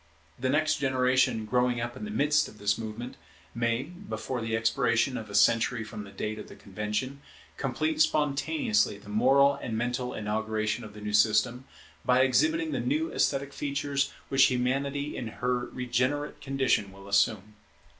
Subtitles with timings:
[0.39, 3.17] The next generation, growing up in the midst of this movement,
[3.53, 7.21] may, before the expiration of a century from the date of the Convention,
[7.55, 11.65] complete spontaneously the moral and mental inauguration of the new system,
[12.03, 17.53] by exhibiting the new esthetic features which Humanity in her regenerate condition will assume.